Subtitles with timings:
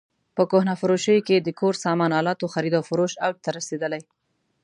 [0.35, 4.01] په کهنه فروشیو کې د کور سامان الاتو خرید او فروش اوج ته رسېدلی.